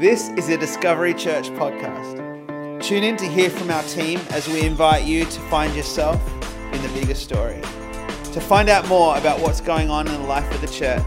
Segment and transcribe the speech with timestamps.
[0.00, 2.82] This is a Discovery Church podcast.
[2.82, 6.18] Tune in to hear from our team as we invite you to find yourself
[6.72, 7.60] in the bigger story.
[8.32, 11.04] To find out more about what's going on in the life of the church,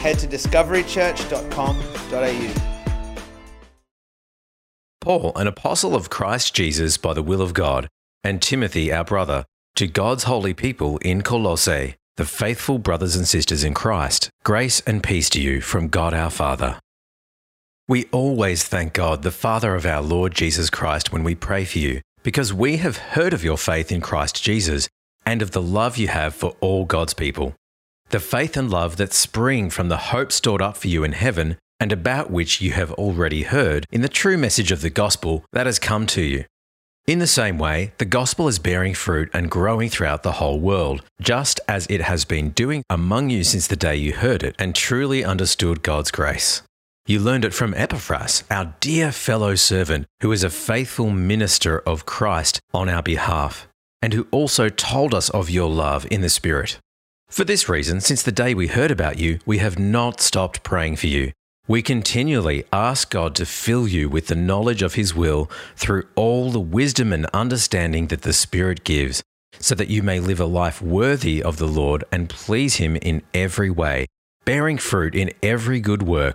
[0.00, 2.54] head to discoverychurch.com.au.
[5.00, 7.86] Paul, an apostle of Christ Jesus by the will of God,
[8.24, 9.44] and Timothy, our brother,
[9.76, 15.00] to God's holy people in Colossae, the faithful brothers and sisters in Christ, grace and
[15.00, 16.80] peace to you from God our Father.
[17.88, 21.78] We always thank God, the Father of our Lord Jesus Christ, when we pray for
[21.78, 24.88] you, because we have heard of your faith in Christ Jesus
[25.24, 27.54] and of the love you have for all God's people.
[28.08, 31.58] The faith and love that spring from the hope stored up for you in heaven
[31.78, 35.66] and about which you have already heard in the true message of the gospel that
[35.66, 36.44] has come to you.
[37.06, 41.04] In the same way, the gospel is bearing fruit and growing throughout the whole world,
[41.20, 44.74] just as it has been doing among you since the day you heard it and
[44.74, 46.62] truly understood God's grace.
[47.08, 52.04] You learned it from Epaphras, our dear fellow servant, who is a faithful minister of
[52.04, 53.68] Christ on our behalf,
[54.02, 56.80] and who also told us of your love in the Spirit.
[57.28, 60.96] For this reason, since the day we heard about you, we have not stopped praying
[60.96, 61.30] for you.
[61.68, 66.50] We continually ask God to fill you with the knowledge of His will through all
[66.50, 69.22] the wisdom and understanding that the Spirit gives,
[69.60, 73.22] so that you may live a life worthy of the Lord and please Him in
[73.32, 74.06] every way,
[74.44, 76.34] bearing fruit in every good work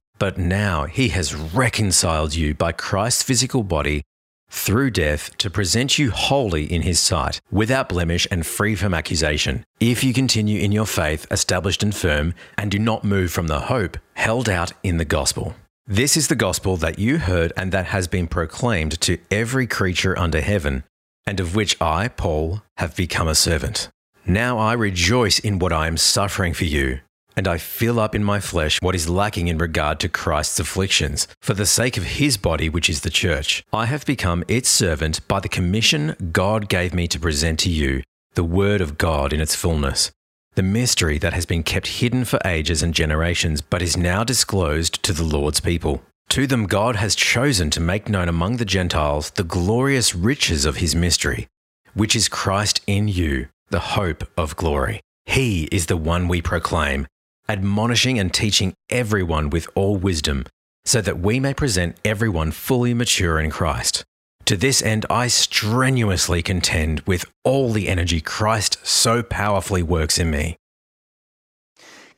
[0.21, 4.03] But now he has reconciled you by Christ's physical body
[4.51, 9.63] through death to present you holy in his sight, without blemish and free from accusation,
[9.79, 13.61] if you continue in your faith, established and firm, and do not move from the
[13.61, 15.55] hope held out in the gospel.
[15.87, 20.15] This is the gospel that you heard and that has been proclaimed to every creature
[20.19, 20.83] under heaven,
[21.25, 23.89] and of which I, Paul, have become a servant.
[24.23, 26.99] Now I rejoice in what I am suffering for you
[27.35, 31.27] and I fill up in my flesh what is lacking in regard to Christ's afflictions,
[31.41, 33.63] for the sake of his body, which is the church.
[33.71, 38.03] I have become its servant by the commission God gave me to present to you
[38.33, 40.11] the word of God in its fullness,
[40.55, 45.03] the mystery that has been kept hidden for ages and generations, but is now disclosed
[45.03, 46.01] to the Lord's people.
[46.29, 50.77] To them, God has chosen to make known among the Gentiles the glorious riches of
[50.77, 51.47] his mystery,
[51.93, 55.01] which is Christ in you, the hope of glory.
[55.25, 57.07] He is the one we proclaim
[57.51, 60.45] admonishing and teaching everyone with all wisdom,
[60.85, 64.05] so that we may present everyone fully mature in Christ.
[64.45, 70.31] To this end, I strenuously contend with all the energy Christ so powerfully works in
[70.31, 70.55] me.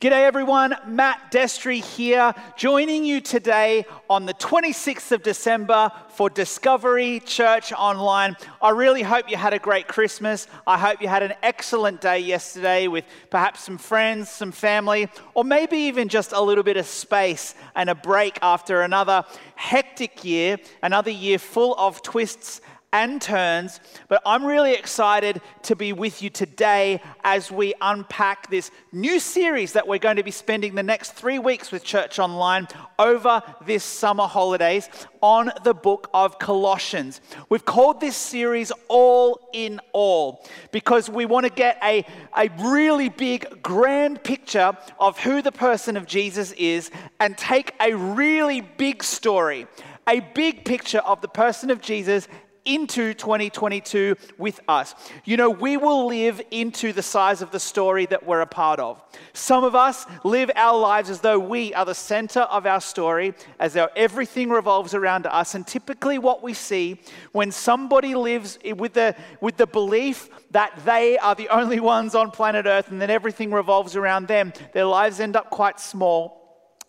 [0.04, 7.20] G'day everyone, Matt Destry here, joining you today on the 26th of December for Discovery
[7.20, 8.36] Church Online.
[8.60, 10.46] I really hope you had a great Christmas.
[10.66, 15.42] I hope you had an excellent day yesterday with perhaps some friends, some family, or
[15.42, 20.58] maybe even just a little bit of space and a break after another hectic year,
[20.82, 22.60] another year full of twists
[22.94, 28.70] and turns, but I'm really excited to be with you today as we unpack this
[28.92, 32.68] new series that we're going to be spending the next three weeks with Church Online
[32.96, 34.88] over this summer holidays
[35.20, 37.20] on the book of Colossians.
[37.48, 42.06] We've called this series All in All because we want to get a,
[42.36, 47.92] a really big, grand picture of who the person of Jesus is and take a
[47.92, 49.66] really big story,
[50.06, 52.28] a big picture of the person of Jesus
[52.64, 54.94] into 2022 with us.
[55.24, 58.80] You know, we will live into the size of the story that we're a part
[58.80, 59.02] of.
[59.32, 63.34] Some of us live our lives as though we are the center of our story,
[63.58, 65.54] as though everything revolves around us.
[65.54, 67.00] And typically, what we see
[67.32, 72.30] when somebody lives with the, with the belief that they are the only ones on
[72.30, 76.43] planet Earth and that everything revolves around them, their lives end up quite small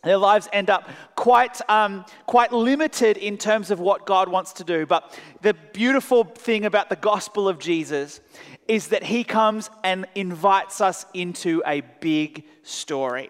[0.06, 4.63] their lives end up quite, um, quite limited in terms of what God wants to
[4.63, 4.86] do.
[4.86, 8.22] But the beautiful thing about the gospel of Jesus
[8.68, 13.30] is that he comes and invites us into a big story,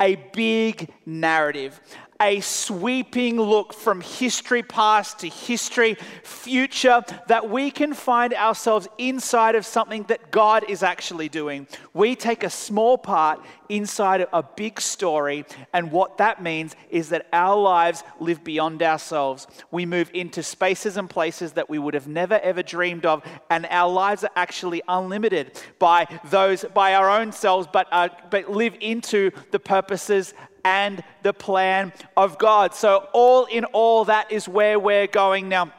[0.00, 1.80] a big narrative,
[2.20, 9.54] a sweeping look from history past to history future that we can find ourselves inside
[9.54, 11.66] of something that God is actually doing.
[11.92, 17.08] We take a small part inside of a big story, and what that means is
[17.08, 19.46] that our lives live beyond ourselves.
[19.70, 23.66] We move into spaces and places that we would have never ever dreamed of, and
[23.70, 28.76] our lives are actually unlimited by those by our own selves, but uh, but live
[28.80, 30.34] into the purposes
[30.64, 32.74] and the plan of God.
[32.74, 35.72] So, all in all, that is where we're going now.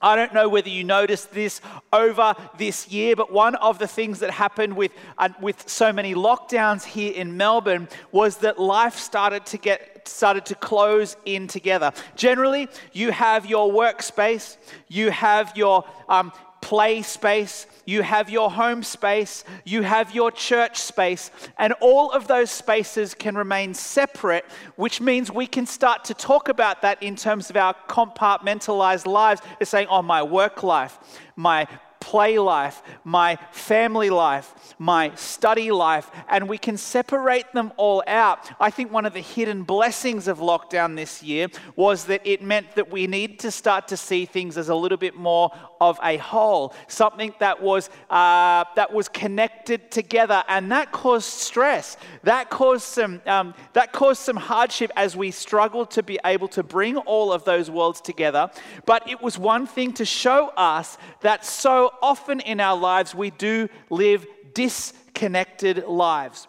[0.00, 4.18] I don't know whether you noticed this over this year, but one of the things
[4.20, 9.46] that happened with, uh, with so many lockdowns here in Melbourne was that life started
[9.46, 11.92] to get started to close in together.
[12.14, 16.30] Generally, you have your workspace, you have your um,
[16.66, 22.26] play space, you have your home space, you have your church space, and all of
[22.26, 27.14] those spaces can remain separate, which means we can start to talk about that in
[27.14, 29.40] terms of our compartmentalized lives.
[29.60, 30.98] It's saying, oh, my work life,
[31.36, 31.68] my
[32.06, 38.48] play life, my family life, my study life, and we can separate them all out.
[38.60, 42.76] I think one of the hidden blessings of lockdown this year was that it meant
[42.76, 45.50] that we need to start to see things as a little bit more
[45.80, 51.96] of a whole, something that was uh, that was connected together, and that caused stress.
[52.22, 56.62] That caused some um, that caused some hardship as we struggled to be able to
[56.62, 58.48] bring all of those worlds together.
[58.84, 63.30] But it was one thing to show us that so often in our lives we
[63.30, 66.48] do live disconnected lives.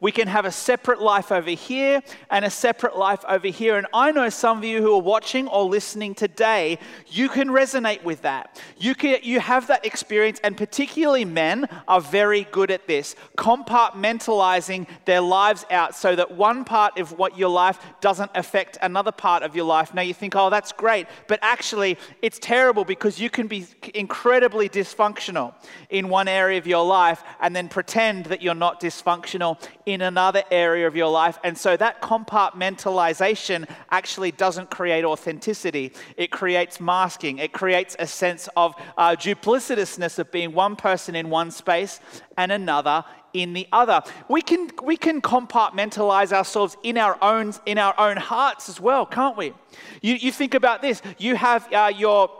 [0.00, 3.76] We can have a separate life over here and a separate life over here.
[3.76, 6.78] And I know some of you who are watching or listening today,
[7.08, 8.62] you can resonate with that.
[8.76, 14.86] You, can, you have that experience, and particularly men are very good at this, compartmentalizing
[15.04, 19.42] their lives out so that one part of what your life doesn't affect another part
[19.42, 19.94] of your life.
[19.94, 21.08] Now you think, oh, that's great.
[21.26, 25.54] But actually, it's terrible because you can be incredibly dysfunctional
[25.90, 30.42] in one area of your life and then pretend that you're not dysfunctional in another
[30.50, 31.38] area of your life.
[31.42, 38.50] And so that compartmentalization actually doesn't create authenticity, it creates masking, it creates a sense
[38.54, 42.00] of uh, duplicitousness of being one person in one space
[42.36, 43.02] and another
[43.32, 44.02] in the other.
[44.28, 49.06] We can, we can compartmentalize ourselves in our own, in our own hearts as well,
[49.06, 49.54] can't we?
[50.02, 51.00] You, you think about this.
[51.16, 52.30] You have uh, your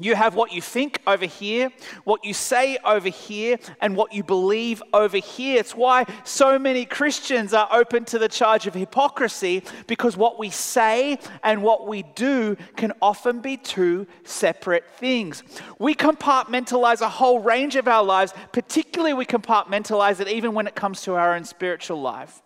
[0.00, 1.70] you have what you think over here,
[2.04, 5.58] what you say over here, and what you believe over here.
[5.58, 10.48] It's why so many Christians are open to the charge of hypocrisy because what we
[10.48, 15.42] say and what we do can often be two separate things.
[15.78, 20.74] We compartmentalize a whole range of our lives, particularly, we compartmentalize it even when it
[20.74, 22.40] comes to our own spiritual life.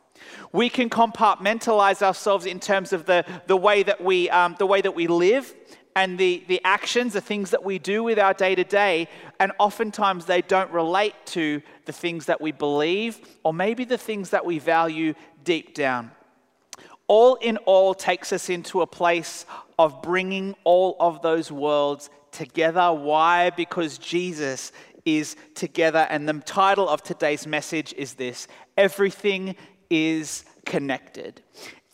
[0.53, 4.81] We can compartmentalize ourselves in terms of the, the, way, that we, um, the way
[4.81, 5.55] that we live
[5.97, 9.09] and the, the actions, the things that we do with our day to day,
[9.41, 14.31] and oftentimes they don't relate to the things that we believe or maybe the things
[14.31, 16.11] that we value deep down.
[17.09, 19.47] All in all takes us into a place
[19.79, 22.93] of bringing all of those worlds together.
[22.93, 23.49] Why?
[23.51, 24.73] Because Jesus
[25.07, 26.07] is together.
[26.11, 29.57] And the title of today's message is this Everything
[29.89, 31.41] is connected.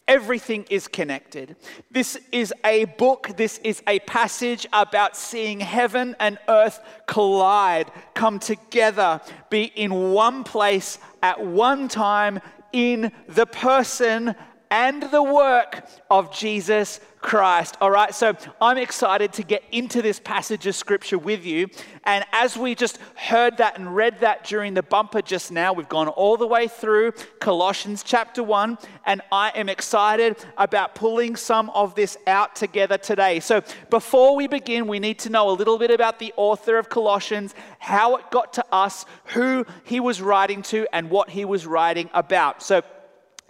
[0.09, 1.57] Everything is connected.
[1.91, 8.39] This is a book, this is a passage about seeing heaven and earth collide, come
[8.39, 12.41] together, be in one place at one time
[12.73, 14.35] in the person
[14.73, 17.77] and the work of Jesus Christ.
[17.83, 21.69] All right, so I'm excited to get into this passage of scripture with you.
[22.05, 25.91] And as we just heard that and read that during the bumper just now, we've
[25.91, 31.69] gone all the way through Colossians chapter 1, and I am excited about pulling some
[31.71, 33.41] of this out together today.
[33.41, 36.89] So before we begin, we need to know a little bit about the author of
[36.89, 41.67] Colossians, how it got to us, who he was writing to, and what he was
[41.67, 42.63] writing about.
[42.63, 42.83] So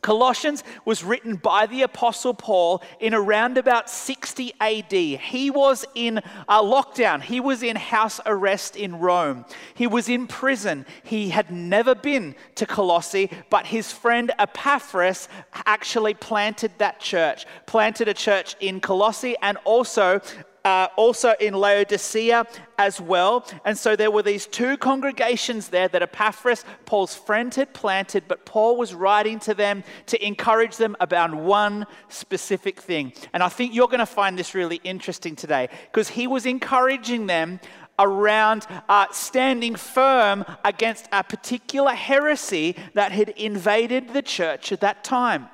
[0.03, 4.93] Colossians was written by the Apostle Paul in around about 60 AD.
[4.93, 6.19] He was in
[6.49, 9.45] a lockdown, he was in house arrest in Rome,
[9.75, 10.85] he was in prison.
[11.05, 15.29] He had never been to Colossae, but his friend Epaphras
[15.67, 20.21] actually planted that church, planted a church in Colossae, and also
[20.65, 22.47] uh, also in Laodicea
[22.79, 23.47] as well.
[23.65, 28.45] And so there were these two congregations there that Epaphras, Paul's friend, had planted, but
[28.45, 33.13] Paul was writing to them to encourage them about one specific thing.
[33.33, 37.27] And I think you're going to find this really interesting today because he was encouraging
[37.27, 37.61] them
[37.99, 45.05] around uh, standing firm against a particular heresy that had invaded the church at that
[45.05, 45.49] time.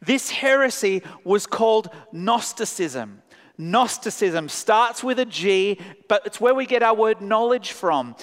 [0.00, 3.22] This heresy was called Gnosticism.
[3.58, 8.14] Gnosticism starts with a G, but it's where we get our word knowledge from.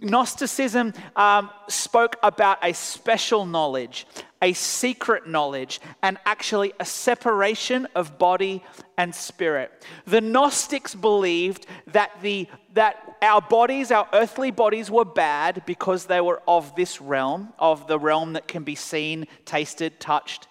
[0.00, 4.06] Gnosticism um, spoke about a special knowledge,
[4.40, 8.62] a secret knowledge, and actually a separation of body
[8.96, 9.84] and spirit.
[10.06, 16.20] The Gnostics believed that, the, that our bodies, our earthly bodies, were bad because they
[16.20, 20.46] were of this realm, of the realm that can be seen, tasted, touched.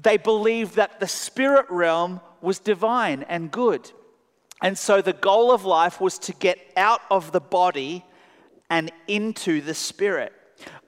[0.00, 3.90] They believed that the spirit realm was divine and good.
[4.60, 8.04] And so the goal of life was to get out of the body
[8.70, 10.32] and into the spirit.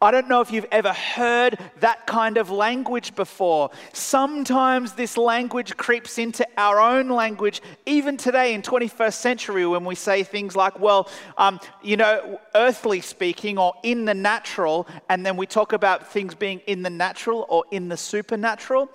[0.01, 3.71] I don't know if you've ever heard that kind of language before.
[3.93, 9.95] Sometimes this language creeps into our own language, even today in 21st century, when we
[9.95, 11.09] say things like, well,
[11.39, 16.35] um, you know, earthly speaking or in the natural, and then we talk about things
[16.35, 18.91] being in the natural or in the supernatural.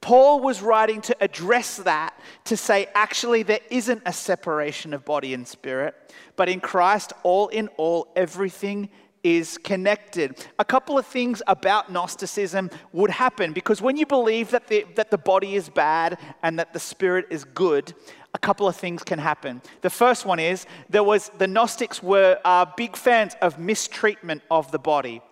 [0.00, 5.34] Paul was writing to address that, to say, actually, there isn't a separation of body
[5.34, 5.94] and spirit,
[6.36, 8.90] but in Christ, all in all, everything
[9.24, 10.46] is connected.
[10.58, 15.10] A couple of things about Gnosticism would happen because when you believe that the, that
[15.10, 17.92] the body is bad and that the spirit is good,
[18.34, 19.60] a couple of things can happen.
[19.80, 24.70] The first one is there was the Gnostics were uh, big fans of mistreatment of
[24.70, 25.22] the body.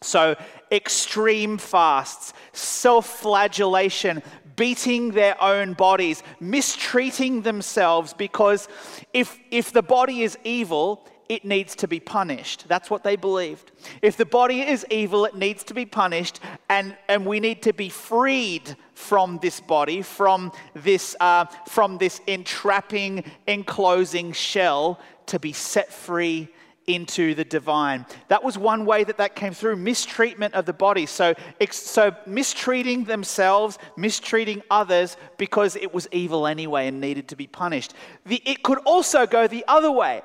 [0.00, 0.36] So,
[0.70, 4.22] extreme fasts, self flagellation,
[4.56, 8.68] beating their own bodies, mistreating themselves because
[9.14, 12.64] if, if the body is evil, it needs to be punished.
[12.68, 13.70] That's what they believed.
[14.02, 17.72] If the body is evil, it needs to be punished, and, and we need to
[17.72, 25.52] be freed from this body, from this, uh, from this entrapping, enclosing shell, to be
[25.52, 26.48] set free
[26.88, 28.06] into the divine.
[28.28, 31.06] That was one way that that came through mistreatment of the body.
[31.06, 31.34] So,
[31.70, 37.94] so mistreating themselves, mistreating others because it was evil anyway and needed to be punished.
[38.26, 40.22] The, it could also go the other way.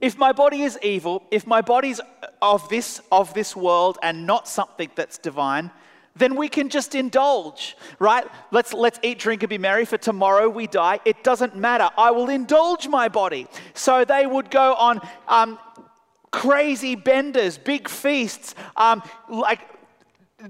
[0.00, 2.00] If my body is evil, if my body's
[2.42, 5.70] of this, of this world and not something that's divine,
[6.16, 8.26] then we can just indulge, right?
[8.50, 11.00] Let's, let's eat, drink, and be merry, for tomorrow we die.
[11.04, 11.88] It doesn't matter.
[11.96, 13.46] I will indulge my body.
[13.74, 15.58] So they would go on um,
[16.30, 19.60] crazy benders, big feasts, um, like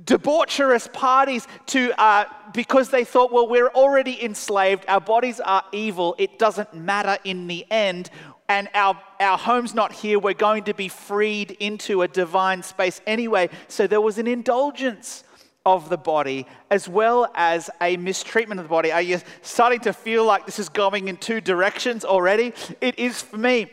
[0.04, 6.14] debaucherous parties to uh, because they thought well we're already enslaved our bodies are evil
[6.19, 8.09] it doesn't matter in the end
[8.49, 13.02] and our, our home's not here we're going to be freed into a divine space
[13.07, 15.25] anyway so there was an indulgence
[15.64, 18.90] of the body as well as a mistreatment of the body.
[18.92, 22.52] Are you starting to feel like this is going in two directions already?
[22.81, 23.71] It is for me.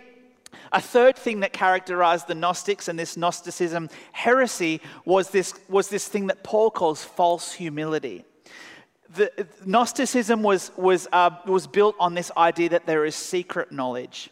[0.71, 6.07] A third thing that characterized the Gnostics and this Gnosticism heresy was this, was this
[6.07, 8.23] thing that Paul calls false humility.
[9.15, 14.29] The, Gnosticism was, was, uh, was built on this idea that there is secret knowledge.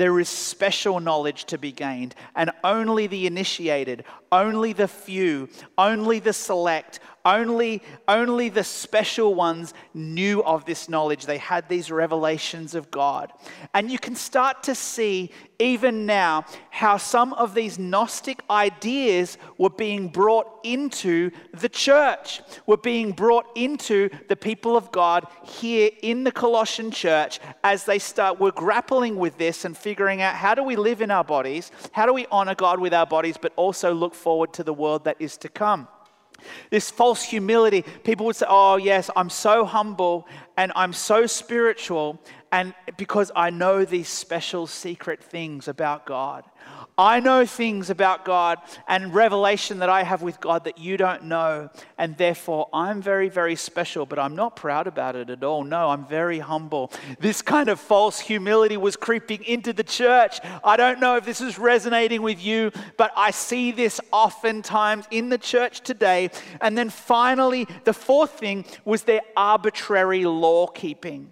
[0.00, 6.20] There is special knowledge to be gained, and only the initiated, only the few, only
[6.20, 11.26] the select, only, only the special ones knew of this knowledge.
[11.26, 13.32] They had these revelations of God.
[13.74, 19.70] And you can start to see, even now, how some of these Gnostic ideas were
[19.70, 26.24] being brought into the church, were being brought into the people of God here in
[26.24, 30.62] the Colossian church as they start, were grappling with this and figuring out how do
[30.62, 31.70] we live in our bodies?
[31.92, 35.04] How do we honor God with our bodies, but also look forward to the world
[35.04, 35.88] that is to come?
[36.70, 42.20] This false humility, people would say, Oh, yes, I'm so humble and I'm so spiritual,
[42.52, 46.44] and because I know these special secret things about God.
[46.98, 51.24] I know things about God and revelation that I have with God that you don't
[51.24, 51.70] know.
[51.96, 55.64] And therefore, I'm very, very special, but I'm not proud about it at all.
[55.64, 56.92] No, I'm very humble.
[57.20, 60.40] This kind of false humility was creeping into the church.
[60.64, 65.28] I don't know if this is resonating with you, but I see this oftentimes in
[65.28, 66.30] the church today.
[66.60, 71.30] And then finally, the fourth thing was their arbitrary law keeping.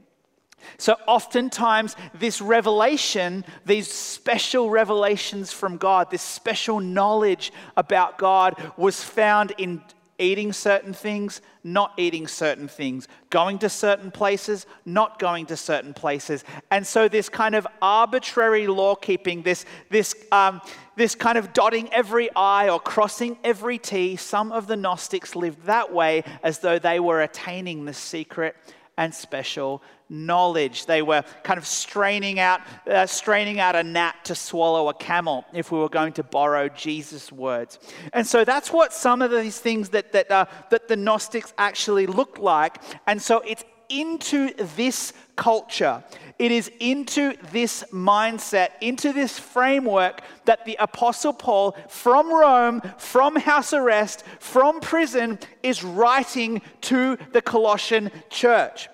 [0.76, 9.02] So, oftentimes, this revelation, these special revelations from God, this special knowledge about God was
[9.02, 9.82] found in
[10.18, 15.94] eating certain things, not eating certain things, going to certain places, not going to certain
[15.94, 16.44] places.
[16.70, 20.60] And so, this kind of arbitrary law keeping, this, this, um,
[20.96, 25.64] this kind of dotting every I or crossing every T, some of the Gnostics lived
[25.66, 28.56] that way as though they were attaining the secret
[28.98, 30.86] and special knowledge.
[30.86, 35.44] They were kind of straining out, uh, straining out a gnat to swallow a camel,
[35.54, 37.78] if we were going to borrow Jesus' words.
[38.12, 42.06] And so that's what some of these things that, that, uh, that the Gnostics actually
[42.06, 42.82] looked like.
[43.06, 46.02] And so it's into this culture.
[46.38, 53.36] It is into this mindset, into this framework that the Apostle Paul from Rome, from
[53.36, 58.88] house arrest, from prison, is writing to the Colossian church.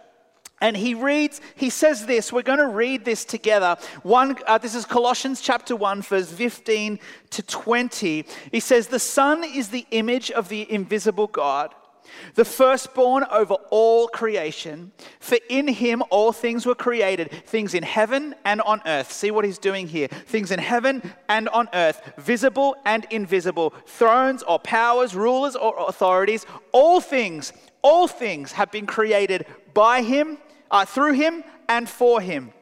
[0.60, 3.76] And he reads, he says this, we're going to read this together.
[4.02, 6.98] One, uh, this is Colossians chapter 1, verse 15
[7.30, 8.24] to 20.
[8.50, 11.74] He says, The Son is the image of the invisible God,
[12.34, 14.92] the firstborn over all creation.
[15.20, 19.12] For in him all things were created, things in heaven and on earth.
[19.12, 20.08] See what he's doing here.
[20.08, 26.46] Things in heaven and on earth, visible and invisible, thrones or powers, rulers or authorities.
[26.72, 27.52] All things,
[27.82, 30.38] all things have been created by him
[30.70, 32.52] uh, through him and for him.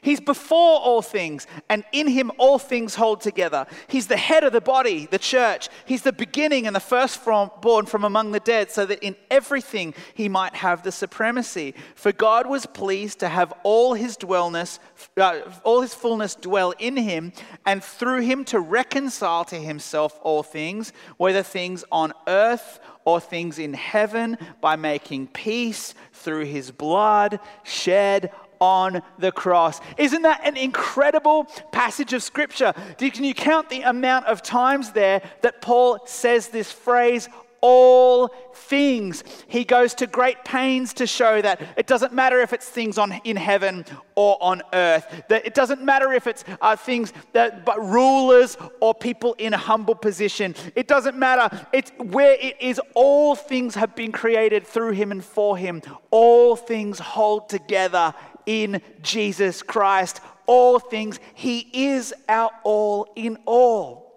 [0.00, 3.66] He's before all things, and in him all things hold together.
[3.88, 5.68] He's the head of the body, the church.
[5.84, 10.28] He's the beginning and the firstborn from among the dead, so that in everything he
[10.28, 11.74] might have the supremacy.
[11.94, 14.78] For God was pleased to have all his dwellness,
[15.16, 17.32] uh, all his fullness dwell in him,
[17.66, 23.58] and through him to reconcile to himself all things, whether things on earth or things
[23.58, 28.30] in heaven, by making peace through his blood shed
[28.60, 29.80] on the cross.
[29.96, 32.74] Isn't that an incredible passage of scripture?
[32.98, 37.28] Can you count the amount of times there that Paul says this phrase
[37.60, 39.24] all things.
[39.48, 43.12] He goes to great pains to show that it doesn't matter if it's things on,
[43.24, 45.24] in heaven or on earth.
[45.28, 49.58] That it doesn't matter if it's uh, things that but rulers or people in a
[49.58, 50.54] humble position.
[50.74, 51.66] It doesn't matter.
[51.72, 52.80] It's where it is.
[52.94, 55.82] All things have been created through him and for him.
[56.10, 58.14] All things hold together
[58.46, 60.20] in Jesus Christ.
[60.46, 61.20] All things.
[61.34, 64.09] He is our all in all.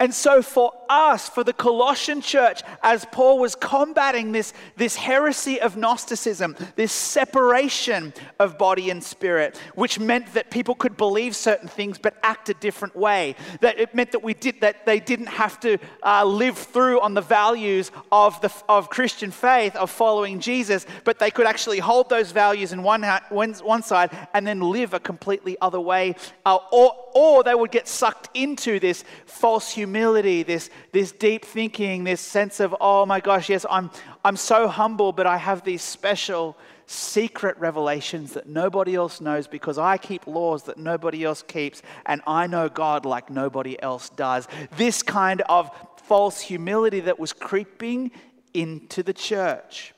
[0.00, 5.60] And so, for us, for the Colossian church, as Paul was combating this, this heresy
[5.60, 11.68] of Gnosticism, this separation of body and spirit, which meant that people could believe certain
[11.68, 15.28] things but act a different way, that it meant that we did that they didn't
[15.28, 20.40] have to uh, live through on the values of the of Christian faith of following
[20.40, 24.60] Jesus, but they could actually hold those values in one one, one side and then
[24.60, 29.70] live a completely other way, uh, or or they would get sucked into this false
[29.70, 33.90] humility, this, this deep thinking, this sense of, oh my gosh, yes, I'm,
[34.24, 39.78] I'm so humble, but I have these special secret revelations that nobody else knows because
[39.78, 44.46] I keep laws that nobody else keeps, and I know God like nobody else does.
[44.76, 45.70] This kind of
[46.04, 48.10] false humility that was creeping
[48.52, 49.94] into the church.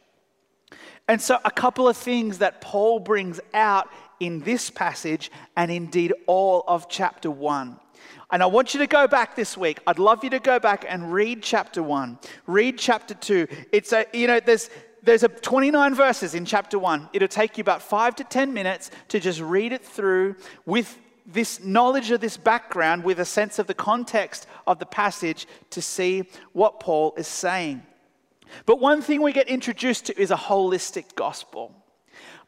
[1.07, 3.89] And so, a couple of things that Paul brings out
[4.25, 7.79] in this passage and indeed all of chapter 1.
[8.31, 9.79] And I want you to go back this week.
[9.87, 12.19] I'd love you to go back and read chapter 1.
[12.47, 13.47] Read chapter 2.
[13.71, 14.71] It's a, you know, there's
[15.03, 17.11] there's a 29 verses in chapter 1.
[17.13, 21.63] It'll take you about 5 to 10 minutes to just read it through with this
[21.63, 26.25] knowledge of this background with a sense of the context of the passage to see
[26.53, 27.83] what Paul is saying.
[28.65, 31.75] But one thing we get introduced to is a holistic gospel.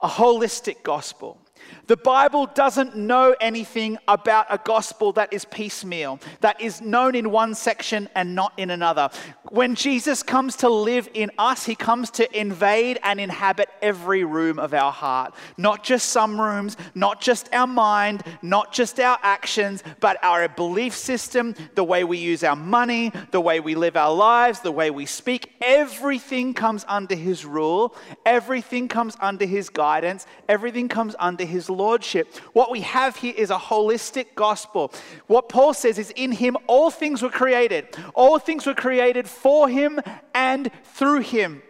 [0.00, 1.40] A holistic gospel.
[1.86, 7.30] The Bible doesn't know anything about a gospel that is piecemeal, that is known in
[7.30, 9.08] one section and not in another.
[9.50, 14.58] When Jesus comes to live in us, he comes to invade and inhabit every room
[14.58, 15.34] of our heart.
[15.56, 20.94] Not just some rooms, not just our mind, not just our actions, but our belief
[20.94, 24.90] system, the way we use our money, the way we live our lives, the way
[24.90, 31.44] we speak everything comes under his rule, everything comes under his guidance, everything comes under
[31.44, 32.34] his lordship.
[32.52, 34.92] What we have here is a holistic gospel.
[35.26, 39.68] What Paul says is in him all things were created, all things were created for
[39.68, 40.00] him
[40.34, 41.62] and through him.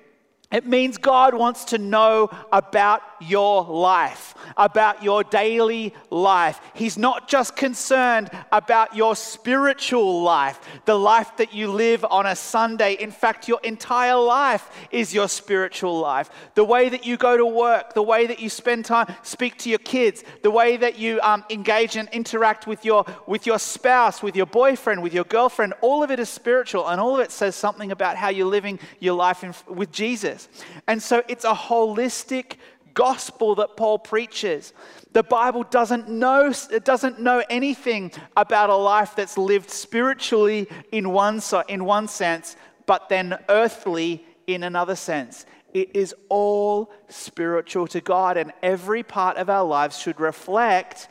[0.53, 6.61] It means God wants to know about your life, about your daily life.
[6.75, 12.37] He's not just concerned about your spiritual life, the life that you live on a
[12.37, 12.95] Sunday.
[12.95, 16.31] In fact, your entire life is your spiritual life.
[16.55, 19.71] The way that you go to work, the way that you spend time, speak to
[19.71, 24.23] your kids, the way that you um, engage and interact with your, with your spouse,
[24.23, 27.31] with your boyfriend, with your girlfriend, all of it is spiritual and all of it
[27.31, 30.49] says something about how you're living your life in, with Jesus.
[30.87, 32.57] And so it's a holistic
[32.97, 34.73] gospel that Paul preaches.
[35.13, 41.11] The Bible doesn't know, it doesn't know anything about a life that's lived spiritually in
[41.11, 42.57] one, in one sense,
[42.87, 45.47] but then earthly in another sense.
[45.73, 51.09] It is all spiritual to God, and every part of our lives should reflect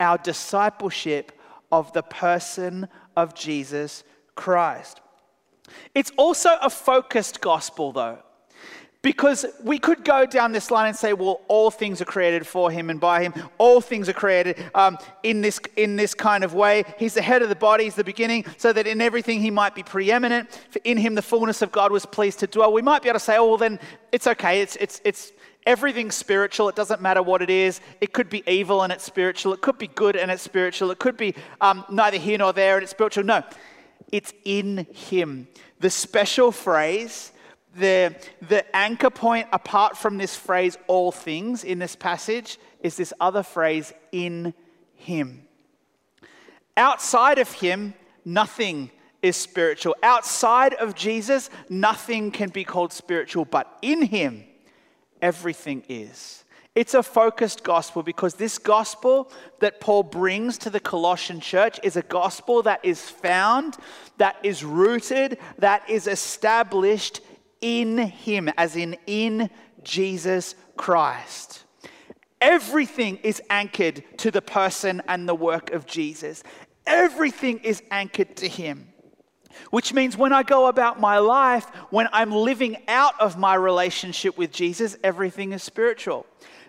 [0.00, 1.32] our discipleship
[1.70, 5.00] of the person of Jesus Christ.
[5.94, 8.18] It's also a focused gospel, though.
[9.02, 12.70] Because we could go down this line and say, well, all things are created for
[12.70, 13.34] him and by him.
[13.58, 16.82] All things are created um, in, this, in this kind of way.
[16.98, 19.74] He's the head of the body, he's the beginning, so that in everything he might
[19.74, 20.50] be preeminent.
[20.70, 22.72] For in him the fullness of God was pleased to dwell.
[22.72, 23.78] We might be able to say, oh, well, then
[24.10, 24.60] it's okay.
[24.60, 25.32] It's, it's, it's
[25.66, 26.68] everything's spiritual.
[26.68, 27.80] It doesn't matter what it is.
[28.00, 29.52] It could be evil and it's spiritual.
[29.52, 30.90] It could be good and it's spiritual.
[30.90, 33.24] It could be um, neither here nor there and it's spiritual.
[33.24, 33.42] No,
[34.10, 35.48] it's in him.
[35.80, 37.32] The special phrase
[37.78, 38.14] the,
[38.48, 43.42] the anchor point, apart from this phrase, all things, in this passage, is this other
[43.42, 44.54] phrase, in
[44.94, 45.46] Him.
[46.76, 48.90] Outside of Him, nothing
[49.22, 49.96] is spiritual.
[50.02, 54.44] Outside of Jesus, nothing can be called spiritual, but in Him,
[55.20, 56.44] everything is.
[56.74, 61.96] It's a focused gospel because this gospel that Paul brings to the Colossian church is
[61.96, 63.78] a gospel that is found,
[64.18, 67.22] that is rooted, that is established
[67.60, 69.50] in Him, as in in
[69.82, 71.64] Jesus Christ.
[72.40, 76.42] Everything is anchored to the person and the work of Jesus.
[76.86, 78.88] Everything is anchored to Him.
[79.70, 84.36] Which means when I go about my life, when I'm living out of my relationship
[84.36, 86.26] with Jesus, everything is spiritual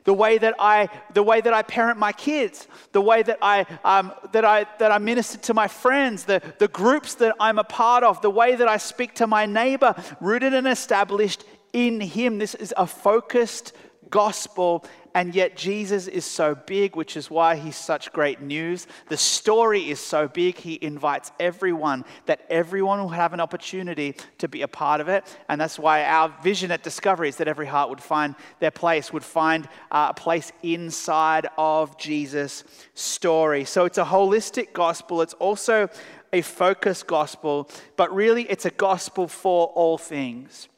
[0.08, 3.66] the way that I, the way that I parent my kids, the way that I,
[3.84, 7.66] um, that I, that I minister to my friends, the, the groups that I'm a
[7.66, 11.44] part of, the way that I speak to my neighbor, rooted and established
[11.74, 12.38] in Him.
[12.38, 13.74] This is a focused
[14.10, 14.86] gospel
[15.18, 18.86] and yet, Jesus is so big, which is why he's such great news.
[19.10, 24.48] The story is so big, he invites everyone, that everyone will have an opportunity to
[24.48, 25.24] be a part of it.
[25.50, 29.12] And that's why our vision at Discovery is that every heart would find their place,
[29.12, 33.66] would find uh, a place inside of Jesus' story.
[33.66, 35.90] So it's a holistic gospel, it's also
[36.32, 40.70] a focused gospel, but really it's a gospel for all things.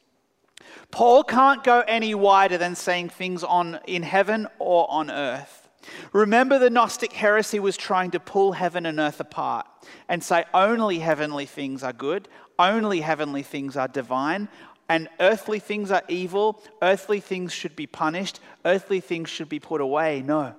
[0.90, 5.68] Paul can't go any wider than saying things on, in heaven or on earth.
[6.12, 9.66] Remember, the Gnostic heresy was trying to pull heaven and earth apart
[10.08, 12.28] and say only heavenly things are good,
[12.58, 14.48] only heavenly things are divine,
[14.88, 19.80] and earthly things are evil, earthly things should be punished, earthly things should be put
[19.80, 20.22] away.
[20.22, 20.54] No.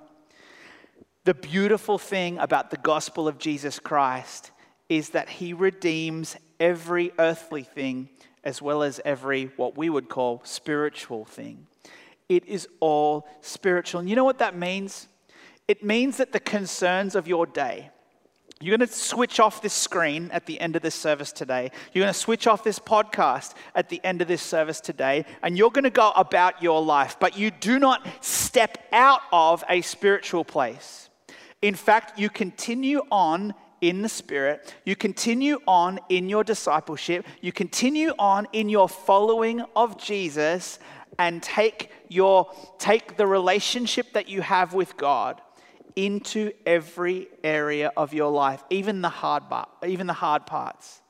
[1.26, 4.52] The beautiful thing about the gospel of Jesus Christ
[4.90, 8.08] is that he redeems every earthly thing
[8.44, 11.68] as well as every what we would call spiritual thing.
[12.30, 14.00] It is all spiritual.
[14.00, 15.08] And you know what that means?
[15.68, 17.90] It means that the concerns of your day,
[18.62, 21.72] you're going to switch off this screen at the end of this service today.
[21.94, 25.58] You're going to switch off this podcast at the end of this service today, and
[25.58, 29.82] you're going to go about your life, but you do not step out of a
[29.82, 31.10] spiritual place.
[31.62, 37.52] In fact, you continue on in the Spirit, you continue on in your discipleship, you
[37.52, 40.80] continue on in your following of Jesus,
[41.20, 45.42] and take, your, take the relationship that you have with God
[45.96, 51.02] into every area of your life, even the hard, part, even the hard parts,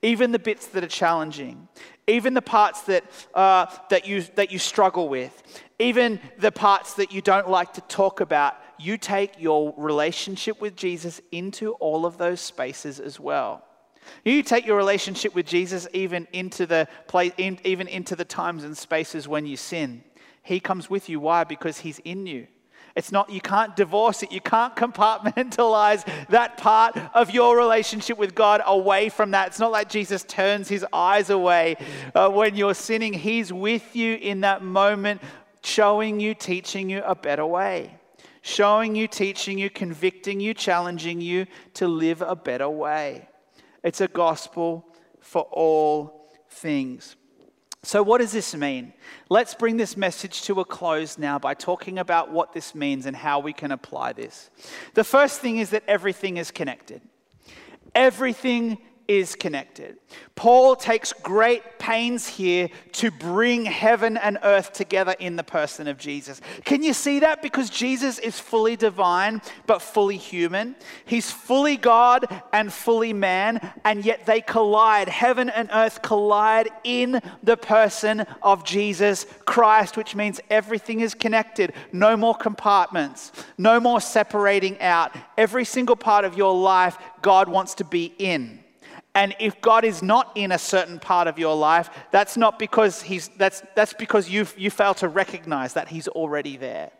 [0.00, 1.68] even the bits that are challenging,
[2.06, 5.42] even the parts that, uh, that, you, that you struggle with,
[5.78, 10.76] even the parts that you don't like to talk about you take your relationship with
[10.76, 13.64] Jesus into all of those spaces as well.
[14.24, 18.76] You take your relationship with Jesus even into the place, even into the times and
[18.76, 20.02] spaces when you sin.
[20.42, 21.20] He comes with you.
[21.20, 21.44] Why?
[21.44, 22.46] Because he's in you.
[22.96, 24.32] It's not, you can't divorce it.
[24.32, 29.48] You can't compartmentalize that part of your relationship with God away from that.
[29.48, 31.76] It's not like Jesus turns his eyes away
[32.14, 33.12] uh, when you're sinning.
[33.12, 35.20] He's with you in that moment,
[35.68, 37.94] showing you, teaching you a better way.
[38.42, 43.28] Showing you, teaching you, convicting you, challenging you to live a better way.
[43.84, 44.86] It's a gospel
[45.20, 47.16] for all things.
[47.82, 48.92] So, what does this mean?
[49.28, 53.14] Let's bring this message to a close now by talking about what this means and
[53.14, 54.50] how we can apply this.
[54.94, 57.02] The first thing is that everything is connected.
[57.94, 58.78] Everything
[59.08, 59.96] is connected.
[60.34, 65.96] Paul takes great pains here to bring heaven and earth together in the person of
[65.96, 66.40] Jesus.
[66.64, 67.40] Can you see that?
[67.40, 70.76] Because Jesus is fully divine but fully human.
[71.06, 75.08] He's fully God and fully man, and yet they collide.
[75.08, 81.72] Heaven and earth collide in the person of Jesus Christ, which means everything is connected.
[81.92, 85.16] No more compartments, no more separating out.
[85.38, 88.62] Every single part of your life, God wants to be in.
[89.18, 93.02] And if God is not in a certain part of your life, that's not because
[93.02, 96.92] he's that's that's because you you fail to recognize that he's already there.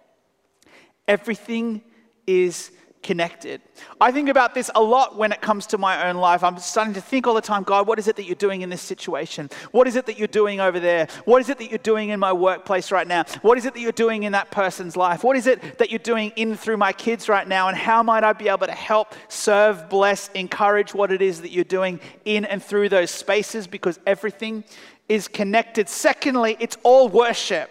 [1.07, 1.81] Everything
[2.27, 3.61] is connected.
[4.01, 6.43] I think about this a lot when it comes to my own life.
[6.43, 8.71] I'm starting to think all the time, God, what is it that you're doing in
[8.71, 9.51] this situation?
[9.71, 11.09] What is it that you're doing over there?
[11.25, 13.25] What is it that you're doing in my workplace right now?
[13.43, 15.25] What is it that you're doing in that person's life?
[15.25, 17.69] What is it that you're doing in through my kids right now?
[17.69, 21.51] And how might I be able to help, serve, bless, encourage what it is that
[21.51, 23.67] you're doing in and through those spaces?
[23.67, 24.65] Because everything
[25.09, 25.89] is connected.
[25.89, 27.71] Secondly, it's all worship.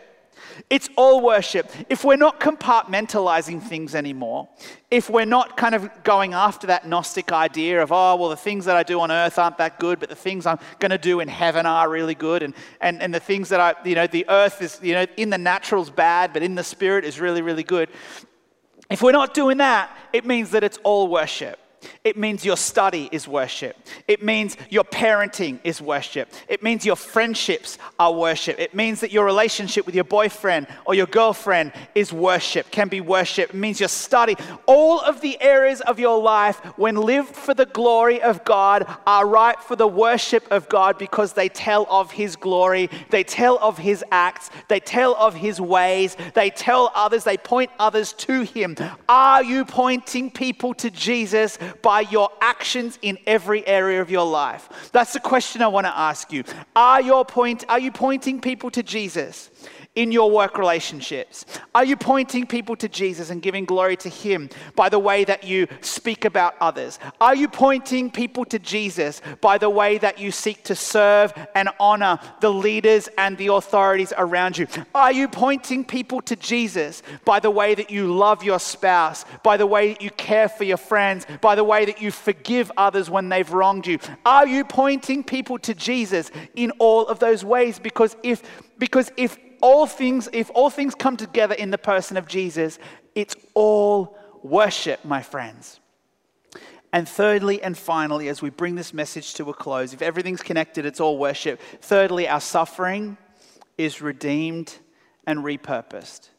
[0.69, 1.71] It's all worship.
[1.87, 4.49] If we're not compartmentalizing things anymore,
[4.91, 8.65] if we're not kind of going after that Gnostic idea of, oh, well, the things
[8.65, 11.21] that I do on earth aren't that good, but the things I'm going to do
[11.21, 14.25] in heaven are really good, and, and, and the things that I, you know, the
[14.27, 17.63] earth is, you know, in the natural's bad, but in the spirit is really, really
[17.63, 17.87] good.
[18.89, 21.59] If we're not doing that, it means that it's all worship.
[22.03, 23.75] It means your study is worship.
[24.07, 26.29] It means your parenting is worship.
[26.47, 28.59] It means your friendships are worship.
[28.59, 33.01] It means that your relationship with your boyfriend or your girlfriend is worship, can be
[33.01, 33.49] worship.
[33.49, 34.35] It means your study.
[34.65, 39.27] All of the areas of your life, when lived for the glory of God, are
[39.27, 43.77] right for the worship of God because they tell of His glory, they tell of
[43.77, 48.75] His acts, they tell of His ways, they tell others, they point others to Him.
[49.09, 51.57] Are you pointing people to Jesus?
[51.81, 54.89] By your actions in every area of your life?
[54.91, 56.43] That's the question I want to ask you.
[56.75, 59.49] Are, your point, are you pointing people to Jesus?
[59.97, 61.43] In your work relationships?
[61.73, 65.43] Are you pointing people to Jesus and giving glory to Him by the way that
[65.43, 66.99] you speak about others?
[67.19, 71.69] Are you pointing people to Jesus by the way that you seek to serve and
[71.79, 74.67] honor the leaders and the authorities around you?
[74.93, 79.57] Are you pointing people to Jesus by the way that you love your spouse, by
[79.57, 83.09] the way that you care for your friends, by the way that you forgive others
[83.09, 83.97] when they've wronged you?
[84.27, 87.79] Are you pointing people to Jesus in all of those ways?
[87.79, 88.43] Because if
[88.79, 92.79] because if all things, if all things come together in the person of Jesus,
[93.15, 95.79] it's all worship, my friends.
[96.93, 100.85] And thirdly and finally, as we bring this message to a close, if everything's connected,
[100.85, 101.59] it's all worship.
[101.81, 103.17] Thirdly, our suffering
[103.77, 104.75] is redeemed
[105.25, 106.29] and repurposed.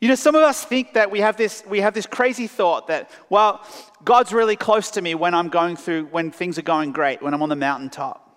[0.00, 2.86] You know, some of us think that we have this, we have this crazy thought
[2.86, 3.66] that, well,
[4.04, 7.34] God's really close to me when I'm going through, when things are going great, when
[7.34, 8.29] I'm on the mountaintop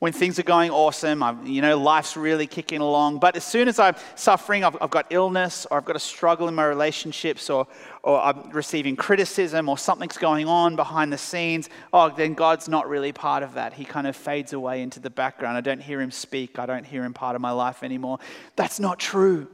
[0.00, 3.18] when things are going awesome, I'm, you know, life's really kicking along.
[3.18, 6.48] But as soon as I'm suffering, I've, I've, got illness, or I've got a struggle
[6.48, 7.66] in my relationships, or,
[8.02, 12.88] or I'm receiving criticism, or something's going on behind the scenes, oh, then God's not
[12.88, 13.74] really part of that.
[13.74, 15.58] He kind of fades away into the background.
[15.58, 18.20] I don't hear him speak, I don't hear him part of my life anymore.
[18.56, 19.48] That's not true.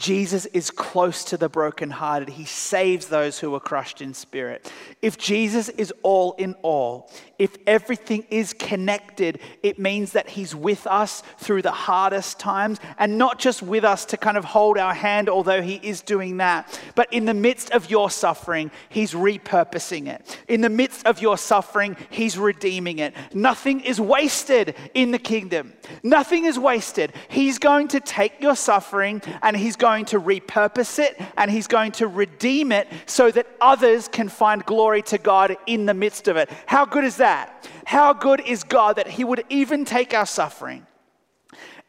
[0.00, 2.30] Jesus is close to the brokenhearted.
[2.30, 4.72] He saves those who are crushed in spirit.
[5.02, 7.10] If Jesus is all in all,
[7.40, 13.16] if everything is connected, it means that He's with us through the hardest times and
[13.16, 16.78] not just with us to kind of hold our hand, although He is doing that,
[16.94, 20.38] but in the midst of your suffering, He's repurposing it.
[20.48, 23.14] In the midst of your suffering, He's redeeming it.
[23.32, 25.72] Nothing is wasted in the kingdom.
[26.02, 27.14] Nothing is wasted.
[27.28, 31.92] He's going to take your suffering and He's going to repurpose it and He's going
[31.92, 36.36] to redeem it so that others can find glory to God in the midst of
[36.36, 36.50] it.
[36.66, 37.68] How good is that?
[37.84, 40.84] How good is God that He would even take our suffering,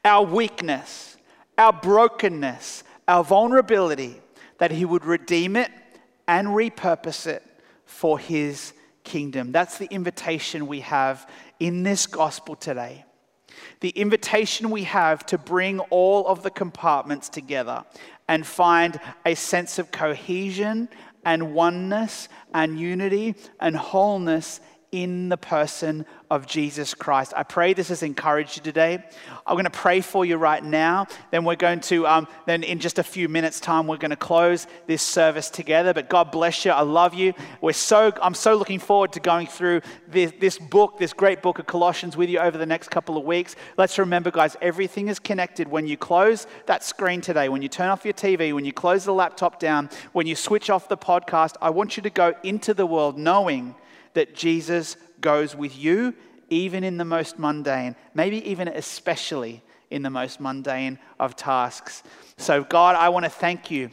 [0.06, 1.18] our weakness,
[1.58, 4.22] our brokenness, our vulnerability,
[4.60, 5.72] that He would redeem it
[6.28, 7.44] and repurpose it
[7.86, 8.74] for His
[9.04, 9.52] kingdom.
[9.52, 11.28] That's the invitation we have
[11.60, 13.06] in this gospel today
[13.82, 17.84] the invitation we have to bring all of the compartments together
[18.28, 20.88] and find a sense of cohesion
[21.26, 27.34] and oneness and unity and wholeness in the person of Jesus Christ.
[27.36, 29.04] I pray this has encouraged you today.
[29.46, 31.08] I'm going to pray for you right now.
[31.30, 34.18] Then we're going to, um, then in just a few minutes' time, we're going to
[34.18, 35.94] close this service together.
[35.94, 36.72] But God bless you.
[36.72, 37.34] I love you.
[37.62, 41.60] We're so, I'm so looking forward to going through this, this book, this great book
[41.60, 43.56] of Colossians with you over the next couple of weeks.
[43.78, 45.70] Let's remember, guys, everything is connected.
[45.70, 49.06] When you close that screen today, when you turn off your TV, when you close
[49.06, 52.74] the laptop down, when you switch off the podcast, I want you to go into
[52.74, 53.76] the world knowing
[54.14, 56.14] that Jesus goes with you,
[56.50, 62.04] even in the most mundane, maybe even especially in the most mundane of tasks.
[62.38, 63.92] So, God, I want to thank you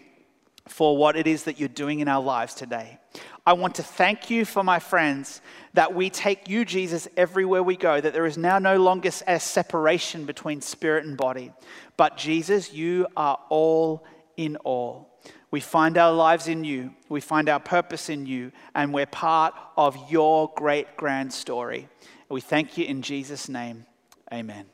[0.67, 2.99] for what it is that you're doing in our lives today.
[3.47, 5.41] I want to thank you for my friends
[5.73, 9.41] that we take you, Jesus, everywhere we go, that there is now no longer a
[9.41, 11.53] separation between spirit and body.
[11.97, 14.05] But, Jesus, you are all
[14.37, 15.18] in all.
[15.51, 19.55] We find our lives in you, we find our purpose in you, and we're part
[19.77, 21.89] of your great grand story.
[22.29, 23.87] We thank you in Jesus' name.
[24.33, 24.67] Amen.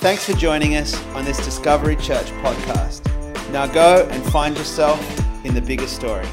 [0.00, 3.02] Thanks for joining us on this Discovery Church podcast.
[3.50, 5.00] Now go and find yourself
[5.44, 6.26] in the bigger story.